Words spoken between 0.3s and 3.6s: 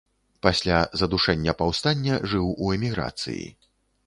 Пасля задушэння паўстання жыў у эміграцыі.